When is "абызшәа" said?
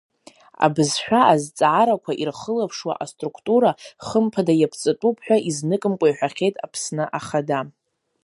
0.65-1.21